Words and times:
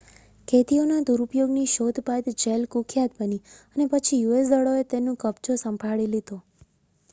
કેદીઓના 0.47 1.01
દુરુપયોગની 1.05 1.65
શોધ 1.73 1.99
બાદ 2.07 2.31
જેલ 2.37 2.65
કુખ્યાત 2.71 3.13
બની 3.19 3.39
અને 3.75 3.89
પછી 3.91 4.21
યુએસ 4.23 4.51
દળોએ 4.51 4.83
તે 4.89 5.03
નું 5.03 5.21
કબજો 5.21 5.61
સંભાળી 5.61 6.11
લીધો 6.11 6.43